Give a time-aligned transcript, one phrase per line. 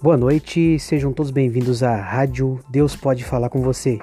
[0.00, 3.98] Boa noite, sejam todos bem-vindos à Rádio Deus Pode Falar com Você.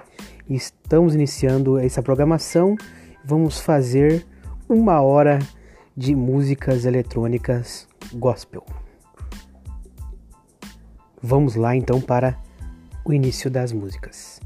[0.50, 2.76] Estamos iniciando essa programação.
[3.24, 4.26] Vamos fazer
[4.68, 5.40] uma hora
[5.96, 8.66] de músicas eletrônicas gospel.
[11.24, 12.38] Vamos lá então para
[13.06, 14.42] o início das músicas.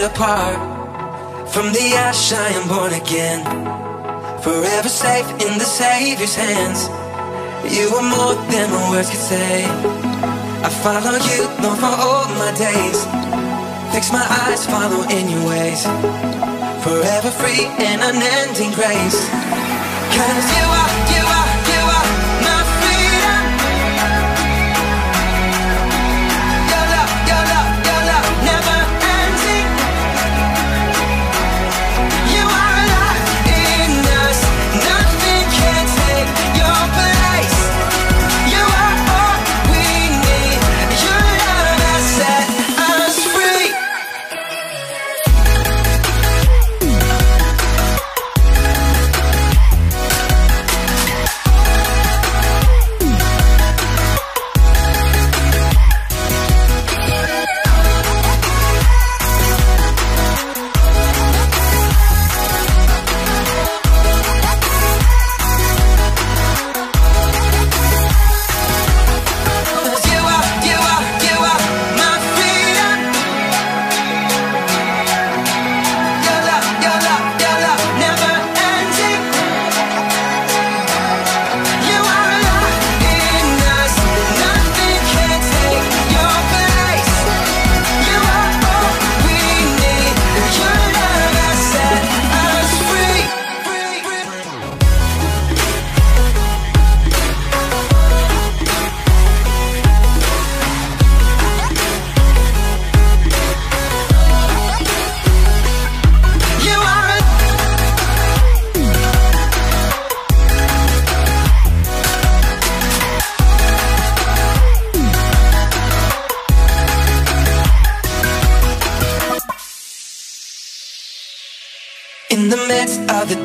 [0.00, 1.50] Set apart.
[1.52, 3.40] From the ash, I am born again.
[4.42, 6.88] Forever safe in the Savior's hands.
[7.76, 9.64] You are more than my words could say.
[10.64, 12.98] I follow you, Lord, for all my days.
[13.92, 15.82] Fix my eyes, follow in your ways.
[16.84, 19.20] Forever free in unending grace.
[20.16, 20.79] Cause you are,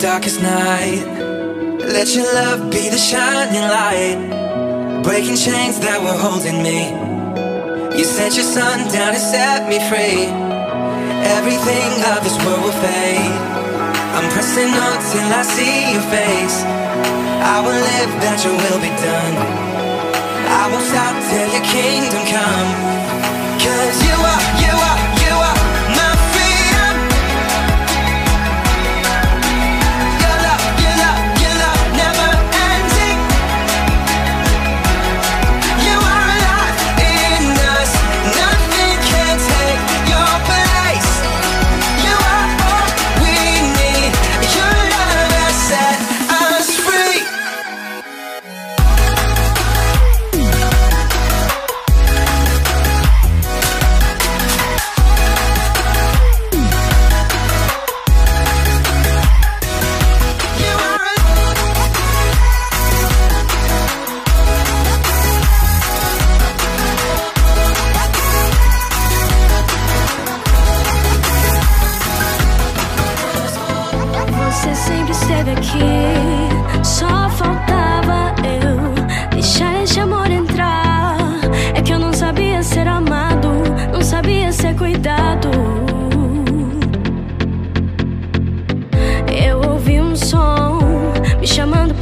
[0.05, 1.01] darkest night,
[1.81, 6.93] let your love be the shining light, breaking chains that were holding me.
[7.97, 10.29] You sent your son down to set me free.
[11.33, 13.33] Everything of this world will fade.
[14.13, 16.57] I'm pressing on till I see your face.
[17.41, 19.35] I will live that your will be done.
[20.61, 22.69] I won't stop till your kingdom come.
[23.57, 25.04] Cause you are, you are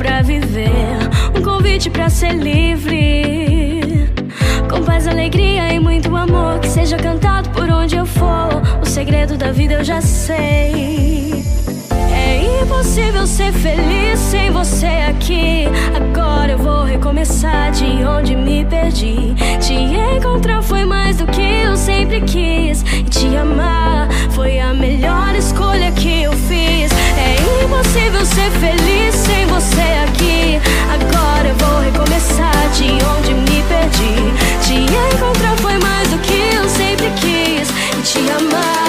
[0.03, 0.97] pra viver,
[1.33, 4.09] um convite pra ser livre.
[4.69, 8.61] Com paz, alegria e muito amor, que seja cantado por onde eu for.
[8.81, 11.42] O segredo da vida eu já sei.
[12.73, 15.65] Impossível ser feliz sem você aqui.
[15.95, 19.35] Agora eu vou recomeçar de onde me perdi.
[19.61, 22.81] Te encontrar foi mais do que eu sempre quis.
[22.81, 26.91] E te amar foi a melhor escolha que eu fiz.
[27.15, 30.59] É impossível ser feliz sem você aqui.
[30.91, 34.65] Agora eu vou recomeçar de onde me perdi.
[34.65, 34.73] Te
[35.13, 37.69] encontrar foi mais do que eu sempre quis.
[37.69, 38.83] E te amar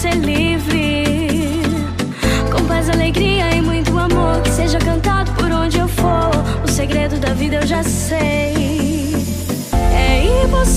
[0.00, 0.79] ser livre.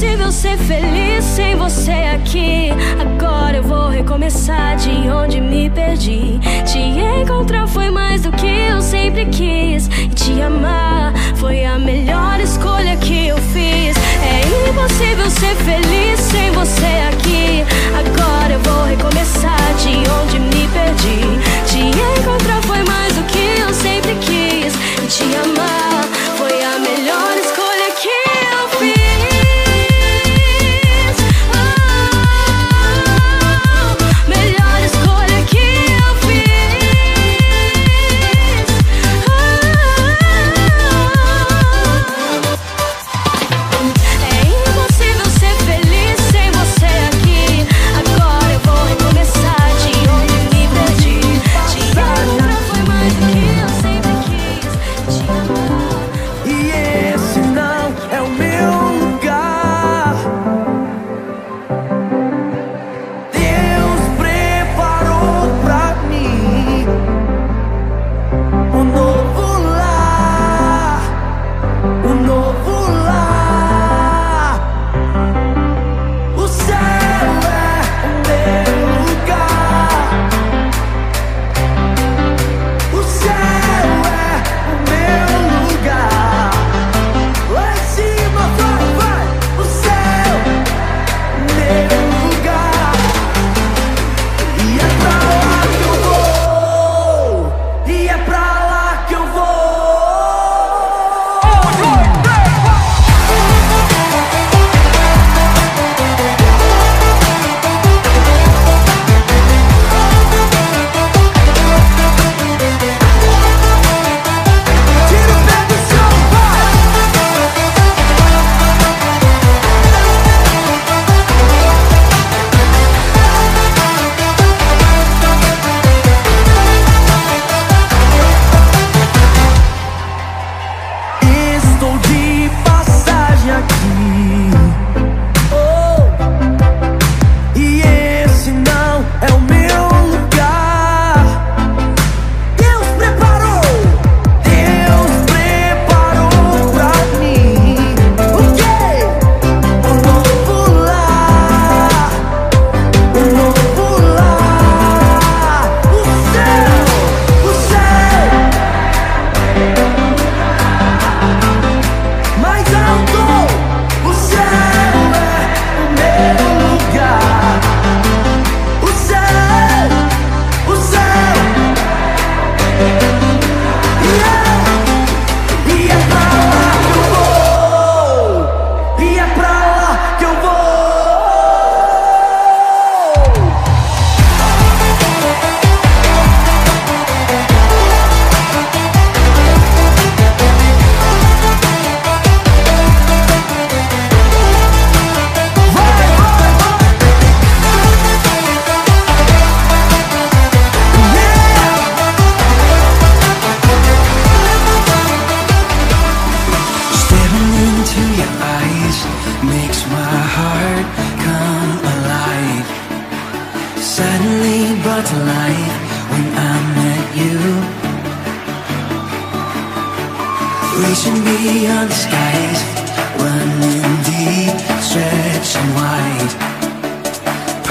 [0.04, 2.70] impossível ser feliz sem você aqui.
[3.00, 6.40] Agora eu vou recomeçar de onde me perdi.
[6.66, 6.80] Te
[7.22, 9.88] encontrar foi mais do que eu sempre quis.
[9.88, 13.96] E te amar foi a melhor escolha que eu fiz.
[14.22, 17.64] É impossível ser feliz sem você aqui.
[17.98, 21.22] Agora eu vou recomeçar de onde me perdi.
[21.66, 24.74] Te encontrar foi mais do que eu sempre quis.
[25.02, 25.93] E te amar.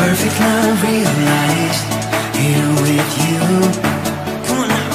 [0.02, 1.84] perfect love realized.
[2.34, 3.42] Here with you.
[4.46, 4.90] Come on now.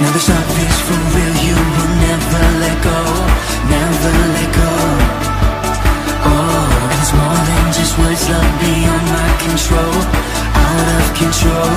[0.00, 1.34] Now this love is for real.
[1.46, 3.00] You will never let go.
[3.76, 4.72] Never let go.
[6.30, 8.24] Oh, it's more than just words.
[8.34, 9.96] Love beyond my control.
[10.66, 11.72] Out of control.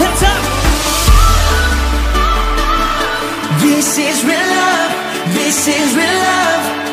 [0.00, 0.42] What's up?
[3.64, 4.92] This is real love.
[5.34, 6.83] This is real love.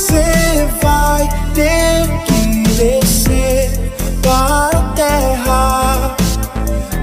[0.00, 6.16] Você vai ter que descer para a terra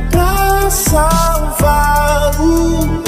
[0.09, 3.03] para salvar o mundo.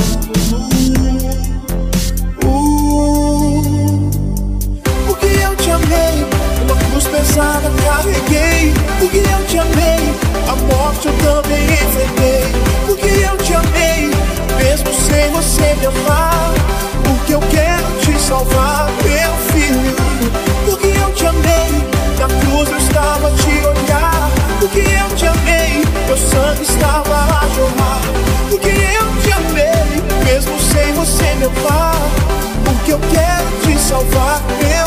[5.07, 6.25] Porque eu te amei,
[6.61, 8.71] uma cruz pesada carreguei.
[8.99, 10.13] Porque eu te amei,
[10.47, 12.43] a morte eu também enfrentei.
[12.85, 14.11] Porque eu te amei,
[14.57, 16.38] mesmo sem você me amar.
[19.03, 19.95] Meu filho.
[20.65, 21.87] Porque eu te amei,
[22.19, 24.29] na cruz eu estava a te olhar.
[24.59, 28.01] Porque eu te amei, meu sangue estava a jorrar.
[28.49, 31.95] Porque eu te amei, mesmo sem você me amar.
[32.65, 34.78] Porque eu quero te salvar, meu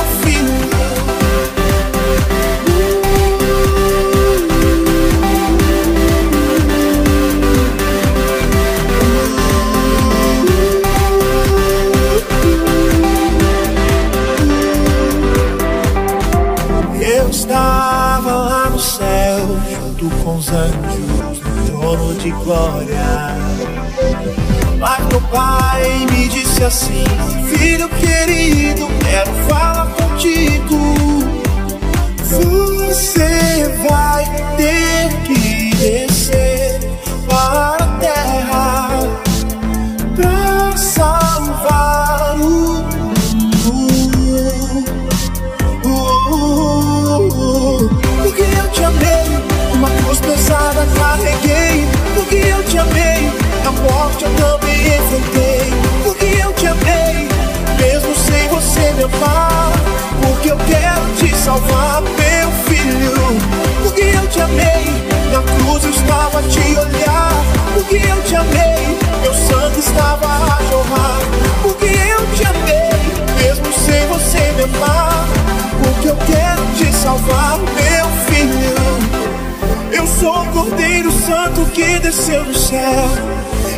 [22.45, 23.37] glória.
[24.79, 27.05] Mas meu pai me disse assim:
[27.49, 30.79] Filho querido, quero falar contigo.
[32.25, 34.25] Você vai
[34.57, 35.42] ter que
[68.33, 71.21] te amei, meu sangue estava a jorrar.
[71.63, 75.27] Porque eu te amei, mesmo sem você me amar.
[75.83, 78.73] Porque eu quero te salvar, meu filho.
[79.93, 83.11] Eu sou o Cordeiro Santo que desceu do céu.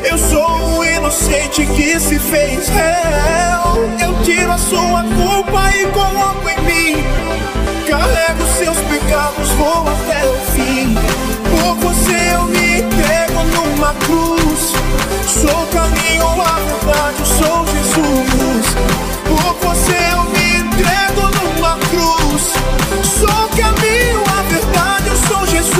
[0.05, 3.89] Eu sou o inocente que se fez réu.
[4.01, 7.05] Eu tiro a sua culpa e coloco em mim.
[7.89, 10.95] Carrego seus pecados, vou até o fim.
[11.51, 12.94] Por você eu me
[14.05, 14.73] cruz.
[15.27, 18.67] Sou o caminho, a verdade, eu sou Jesus.
[19.29, 22.43] Por você eu me entrego numa cruz.
[23.19, 25.75] Sou o caminho, a verdade, eu sou Jesus.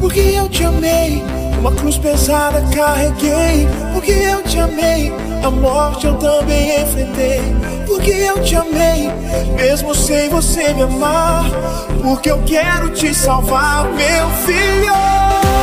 [0.00, 1.22] Porque eu te amei,
[1.60, 3.68] uma cruz pesada carreguei.
[4.06, 7.40] Porque eu te amei, a morte eu também enfrentei.
[7.88, 9.10] Porque eu te amei,
[9.56, 11.44] mesmo sem você me amar.
[12.04, 15.55] Porque eu quero te salvar, meu filho.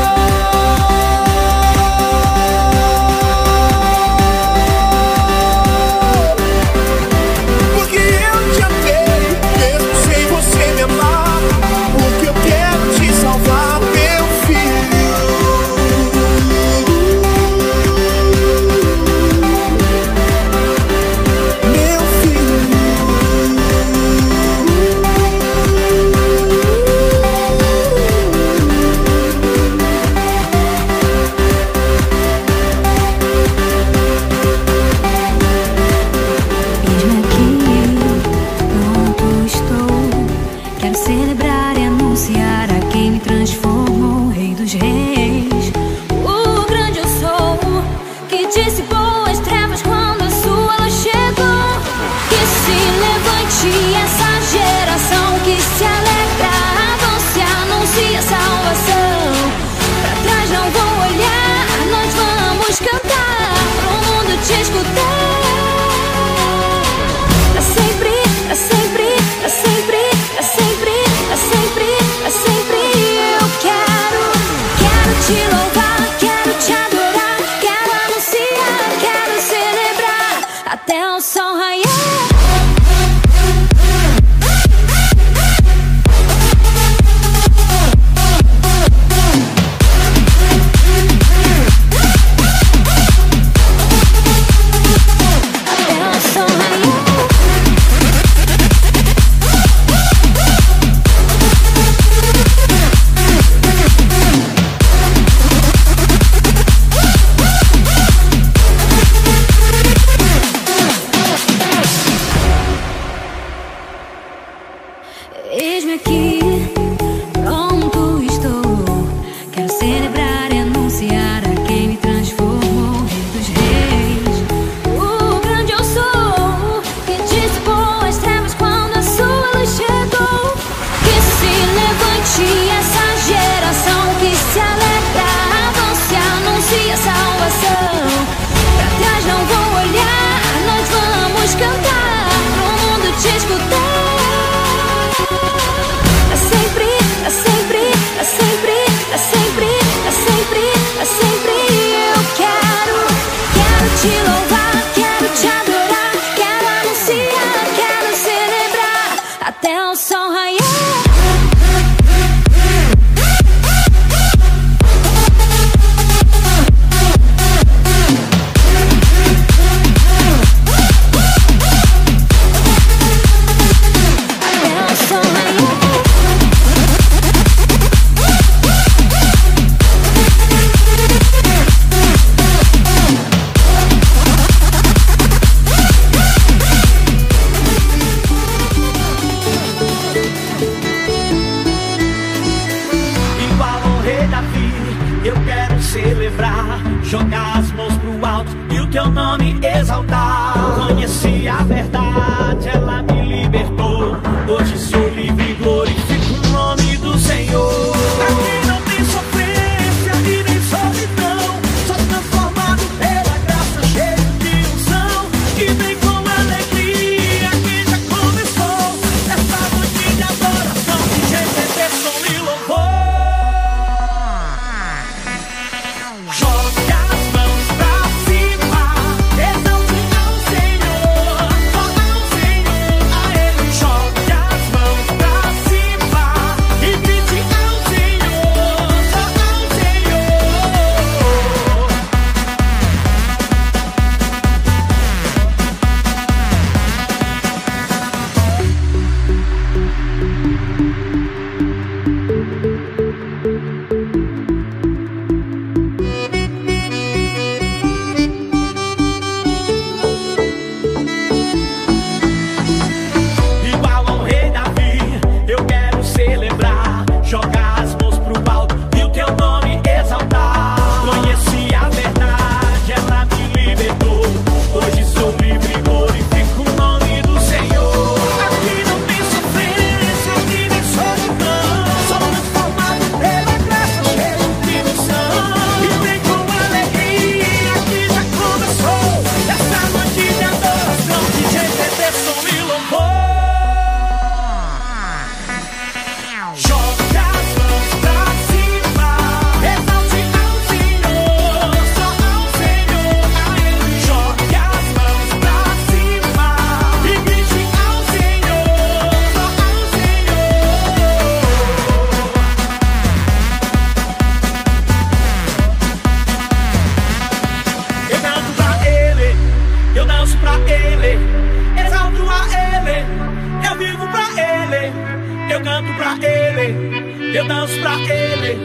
[325.74, 328.60] canto pra Ele, eu danço pra Ele,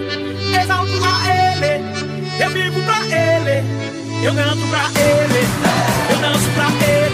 [0.61, 1.83] exalto a Ele,
[2.39, 3.65] eu vivo pra Ele,
[4.23, 5.49] eu canto pra Ele,
[6.11, 7.08] eu danço pra Ele.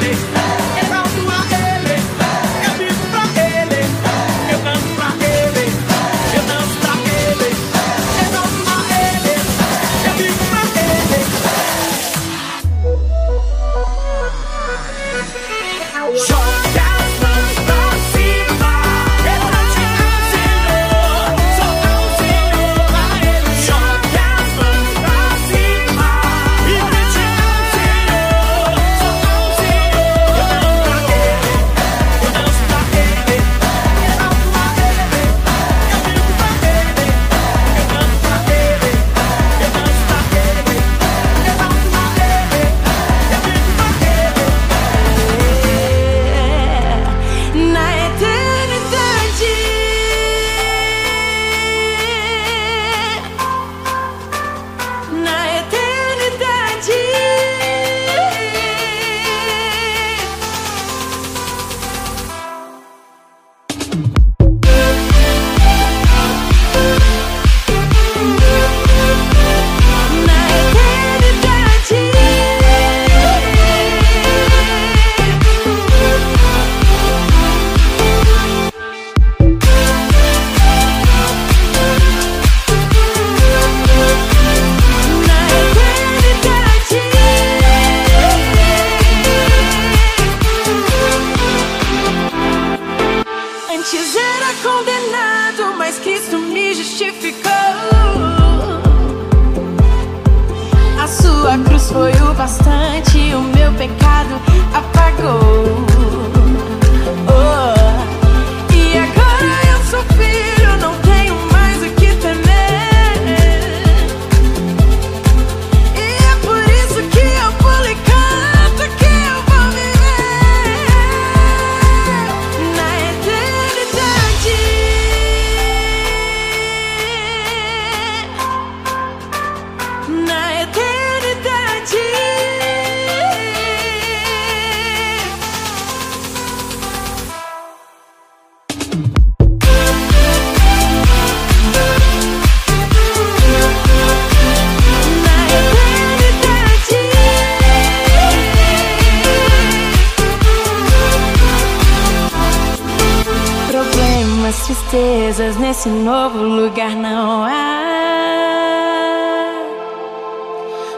[154.45, 157.81] Problemas, tristezas nesse novo lugar não há.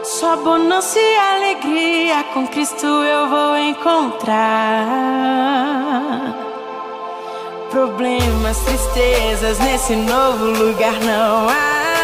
[0.03, 4.85] Só bonança e alegria com Cristo eu vou encontrar.
[7.71, 11.96] Problemas, tristezas nesse novo lugar não há.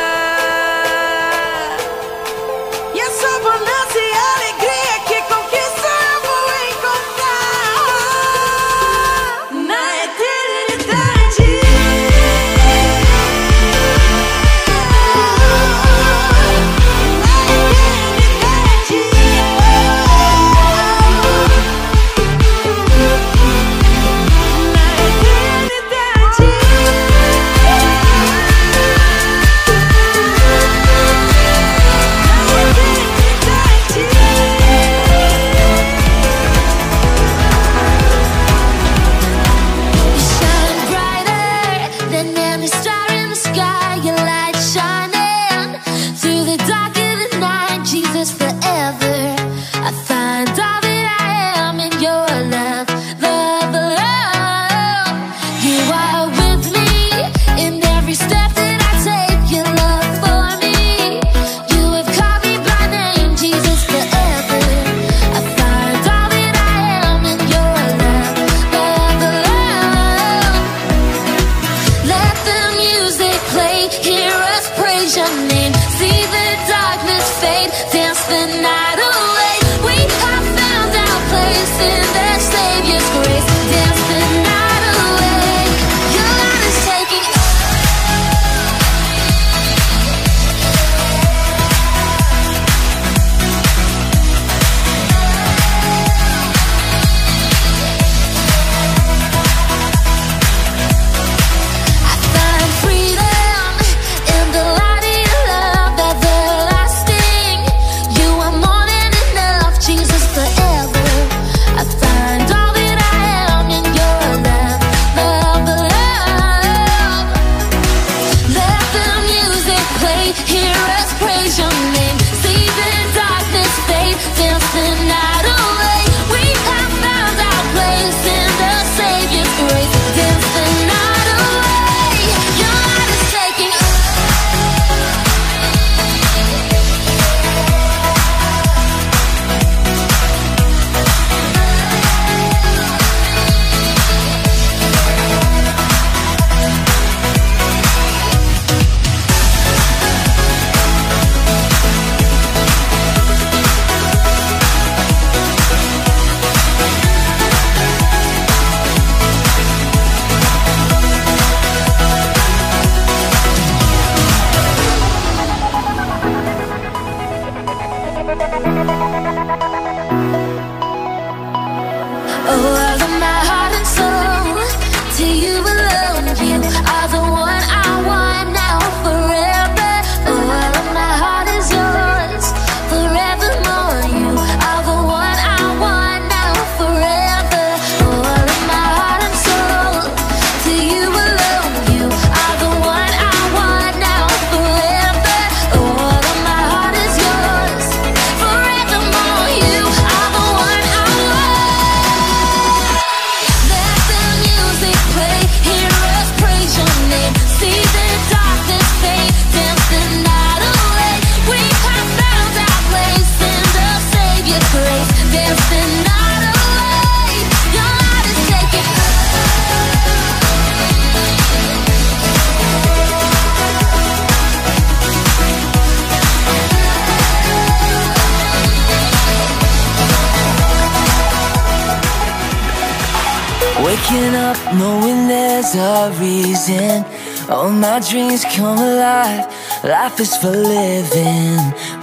[238.14, 239.46] Dreams come alive.
[239.84, 241.58] Life is for living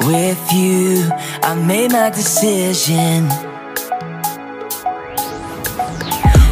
[0.06, 1.08] with you.
[1.42, 3.28] I made my decision.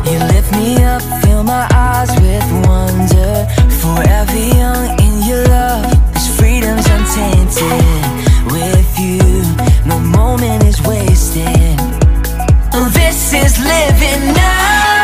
[0.07, 3.47] You lift me up, fill my eyes with wonder.
[3.83, 7.83] Forever young in your love, this freedom's untainted.
[8.53, 9.19] With you,
[9.87, 11.79] no moment is wasted.
[12.95, 14.98] This is living now.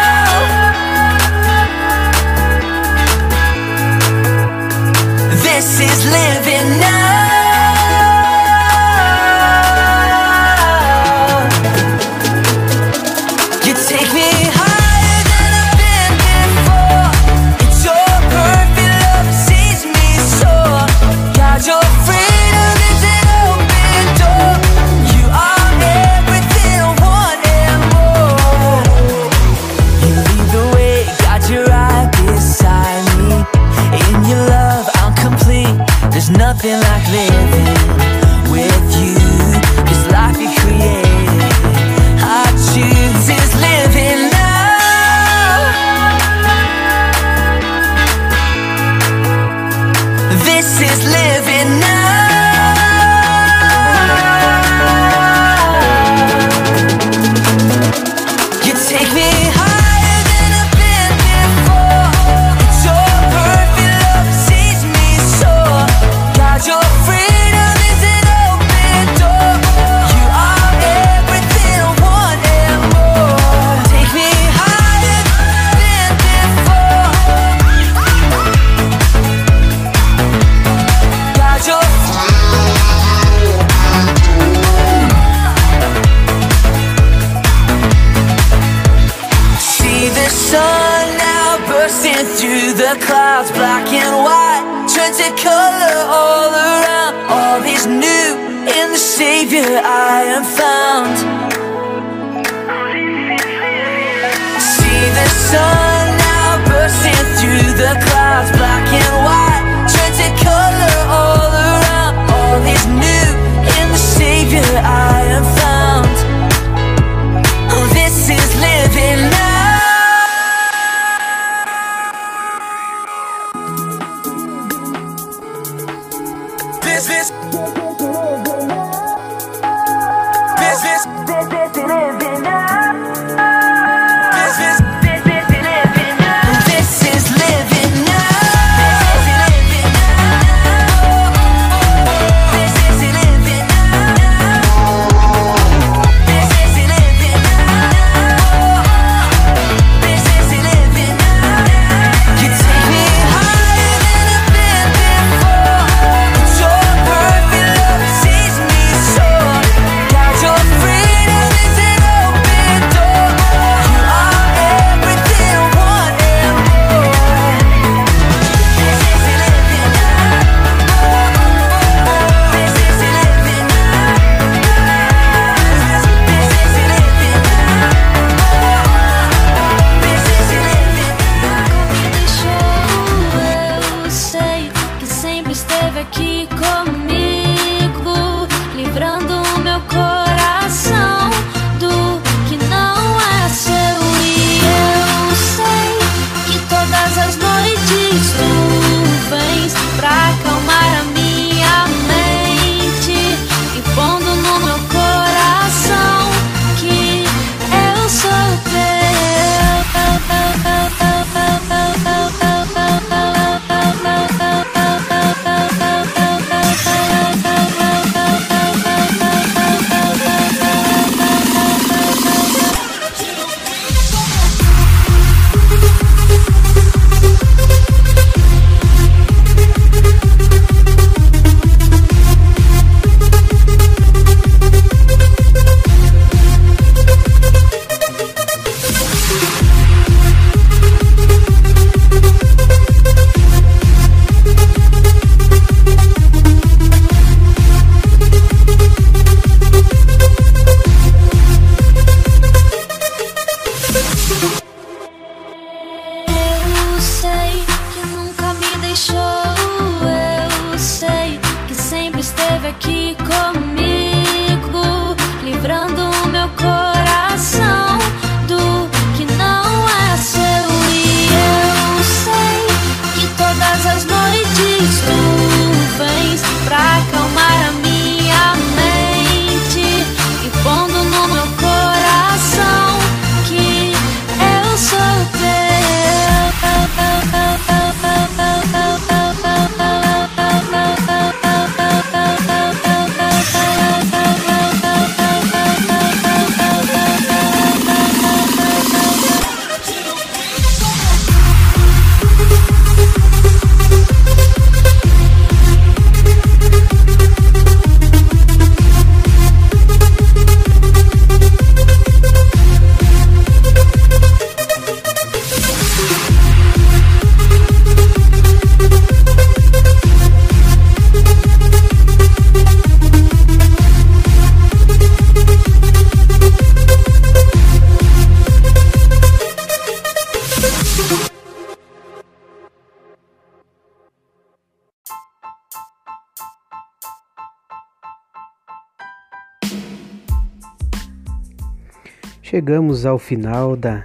[342.55, 344.05] Chegamos ao final da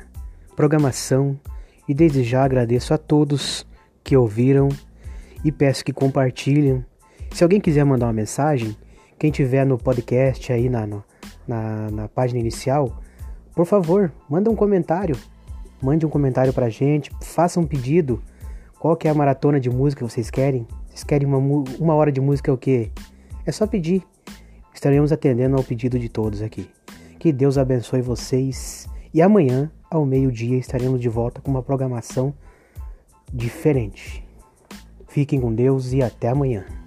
[0.55, 1.39] programação
[1.87, 3.63] e desde já agradeço a todos
[4.03, 4.69] que ouviram
[5.45, 6.83] e peço que compartilhem.
[7.31, 8.75] Se alguém quiser mandar uma mensagem,
[9.19, 10.87] quem tiver no podcast aí na,
[11.47, 12.99] na, na página inicial,
[13.53, 15.15] por favor, manda um comentário.
[15.79, 18.19] Mande um comentário pra gente, faça um pedido.
[18.79, 20.65] Qual que é a maratona de música que vocês querem?
[20.87, 21.37] Vocês querem uma,
[21.77, 22.89] uma hora de música é o quê?
[23.45, 24.01] É só pedir.
[24.73, 26.67] Estaremos atendendo ao pedido de todos aqui.
[27.19, 28.87] Que Deus abençoe vocês.
[29.13, 32.33] E amanhã, ao meio-dia, estaremos de volta com uma programação
[33.33, 34.25] diferente.
[35.05, 36.78] Fiquem com Deus e até amanhã.